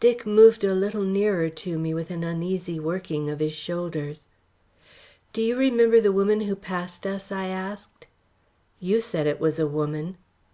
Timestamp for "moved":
0.24-0.64